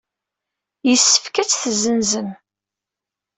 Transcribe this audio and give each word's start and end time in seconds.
Yessefk 0.89 1.35
ad 1.37 1.47
tt-tessenzem. 1.47 2.29